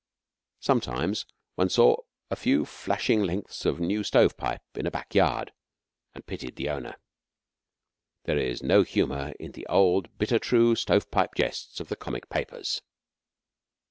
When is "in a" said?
4.73-4.89